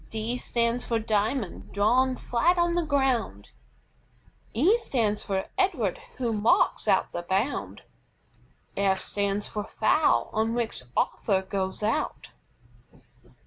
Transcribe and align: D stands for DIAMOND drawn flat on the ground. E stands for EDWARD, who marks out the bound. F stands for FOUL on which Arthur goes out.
D 0.09 0.35
stands 0.35 0.83
for 0.83 0.97
DIAMOND 0.97 1.71
drawn 1.73 2.15
flat 2.17 2.57
on 2.57 2.73
the 2.73 2.81
ground. 2.81 3.51
E 4.51 4.75
stands 4.79 5.21
for 5.21 5.45
EDWARD, 5.59 5.99
who 6.17 6.33
marks 6.33 6.87
out 6.87 7.11
the 7.11 7.21
bound. 7.21 7.83
F 8.75 8.99
stands 8.99 9.47
for 9.47 9.63
FOUL 9.63 10.31
on 10.33 10.55
which 10.55 10.81
Arthur 10.97 11.43
goes 11.43 11.83
out. 11.83 12.31